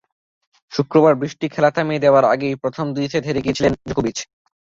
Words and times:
শুক্রবার 0.71 1.13
বৃষ্টি 1.15 1.45
খেলা 1.49 1.69
থামিয়ে 1.75 2.03
দেওয়ার 2.05 2.25
আগেই 2.33 2.55
প্রথম 2.63 2.85
দুই 2.95 3.05
সেট 3.11 3.23
হেরে 3.27 3.43
গিয়েছিলেন 3.45 3.73
জোকোভিচ। 3.81 4.17